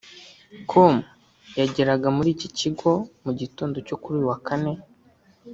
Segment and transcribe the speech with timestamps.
[0.69, 0.93] com
[1.59, 2.89] yageraga muri iki kigo
[3.23, 4.73] mu gitondo cyo kuri uyu wa Kane